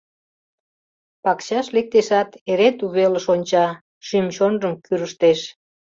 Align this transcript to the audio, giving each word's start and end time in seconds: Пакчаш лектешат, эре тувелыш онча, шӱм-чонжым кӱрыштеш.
Пакчаш 1.23 1.67
лектешат, 1.75 2.29
эре 2.51 2.69
тувелыш 2.79 3.25
онча, 3.33 3.67
шӱм-чонжым 4.07 4.73
кӱрыштеш. 4.85 5.39